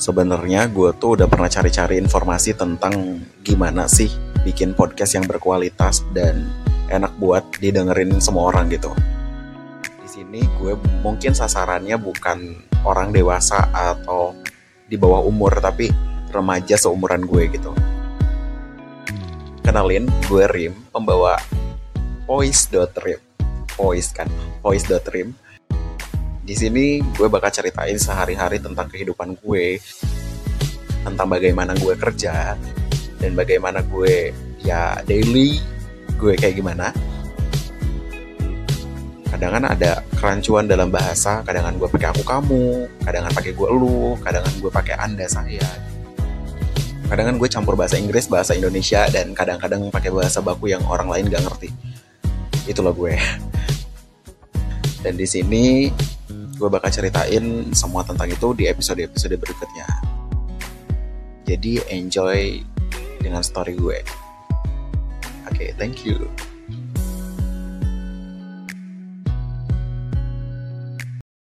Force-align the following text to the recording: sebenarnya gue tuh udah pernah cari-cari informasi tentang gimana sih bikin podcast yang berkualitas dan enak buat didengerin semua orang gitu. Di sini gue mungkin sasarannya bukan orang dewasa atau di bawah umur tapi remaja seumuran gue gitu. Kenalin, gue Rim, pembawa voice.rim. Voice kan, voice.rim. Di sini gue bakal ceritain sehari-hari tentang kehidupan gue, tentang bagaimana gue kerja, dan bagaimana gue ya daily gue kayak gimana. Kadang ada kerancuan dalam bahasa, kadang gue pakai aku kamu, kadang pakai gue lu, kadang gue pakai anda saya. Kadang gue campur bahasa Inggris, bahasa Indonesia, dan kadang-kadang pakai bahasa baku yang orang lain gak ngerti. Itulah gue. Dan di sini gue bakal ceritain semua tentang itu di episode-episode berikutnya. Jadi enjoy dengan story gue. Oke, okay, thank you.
sebenarnya 0.00 0.64
gue 0.72 0.96
tuh 0.96 1.20
udah 1.20 1.28
pernah 1.28 1.52
cari-cari 1.52 2.00
informasi 2.00 2.56
tentang 2.56 3.20
gimana 3.44 3.84
sih 3.84 4.08
bikin 4.40 4.72
podcast 4.72 5.20
yang 5.20 5.28
berkualitas 5.28 6.00
dan 6.16 6.48
enak 6.88 7.12
buat 7.20 7.44
didengerin 7.60 8.16
semua 8.24 8.48
orang 8.48 8.72
gitu. 8.72 8.88
Di 10.00 10.08
sini 10.08 10.40
gue 10.56 10.72
mungkin 11.04 11.36
sasarannya 11.36 12.00
bukan 12.00 12.56
orang 12.80 13.12
dewasa 13.12 13.68
atau 13.76 14.32
di 14.88 14.96
bawah 14.96 15.20
umur 15.20 15.60
tapi 15.60 15.92
remaja 16.32 16.80
seumuran 16.80 17.28
gue 17.28 17.52
gitu. 17.52 17.76
Kenalin, 19.60 20.08
gue 20.26 20.44
Rim, 20.48 20.74
pembawa 20.88 21.36
voice.rim. 22.24 23.20
Voice 23.76 24.10
kan, 24.16 24.26
voice.rim. 24.64 25.36
Di 26.50 26.58
sini 26.58 26.98
gue 26.98 27.30
bakal 27.30 27.54
ceritain 27.54 27.94
sehari-hari 27.94 28.58
tentang 28.58 28.90
kehidupan 28.90 29.38
gue, 29.38 29.78
tentang 31.06 31.30
bagaimana 31.30 31.78
gue 31.78 31.94
kerja, 31.94 32.58
dan 33.22 33.38
bagaimana 33.38 33.86
gue 33.86 34.34
ya 34.58 34.98
daily 35.06 35.62
gue 36.18 36.34
kayak 36.34 36.58
gimana. 36.58 36.90
Kadang 39.30 39.62
ada 39.62 40.02
kerancuan 40.18 40.66
dalam 40.66 40.90
bahasa, 40.90 41.38
kadang 41.46 41.70
gue 41.78 41.86
pakai 41.86 42.18
aku 42.18 42.26
kamu, 42.26 42.90
kadang 43.06 43.30
pakai 43.30 43.54
gue 43.54 43.68
lu, 43.70 44.18
kadang 44.18 44.42
gue 44.58 44.74
pakai 44.74 44.98
anda 44.98 45.30
saya. 45.30 45.62
Kadang 47.06 47.38
gue 47.38 47.46
campur 47.46 47.78
bahasa 47.78 47.94
Inggris, 47.94 48.26
bahasa 48.26 48.58
Indonesia, 48.58 49.06
dan 49.14 49.38
kadang-kadang 49.38 49.86
pakai 49.94 50.10
bahasa 50.10 50.42
baku 50.42 50.74
yang 50.74 50.82
orang 50.90 51.14
lain 51.14 51.30
gak 51.30 51.46
ngerti. 51.46 51.70
Itulah 52.66 52.90
gue. 52.90 53.14
Dan 55.00 55.14
di 55.14 55.30
sini 55.30 55.88
gue 56.60 56.68
bakal 56.68 56.92
ceritain 56.92 57.72
semua 57.72 58.04
tentang 58.04 58.28
itu 58.28 58.52
di 58.52 58.68
episode-episode 58.68 59.40
berikutnya. 59.40 59.88
Jadi 61.48 61.80
enjoy 61.88 62.60
dengan 63.24 63.40
story 63.40 63.80
gue. 63.80 64.04
Oke, 65.48 65.56
okay, 65.56 65.68
thank 65.80 66.04
you. 66.04 66.28